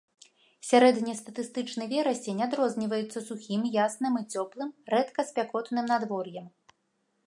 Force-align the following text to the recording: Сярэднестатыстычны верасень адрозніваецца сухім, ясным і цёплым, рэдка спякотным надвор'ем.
Сярэднестатыстычны 0.69 1.83
верасень 1.93 2.43
адрозніваецца 2.47 3.25
сухім, 3.29 3.61
ясным 3.85 4.13
і 4.23 4.27
цёплым, 4.35 4.69
рэдка 4.97 5.21
спякотным 5.31 5.85
надвор'ем. 5.95 6.45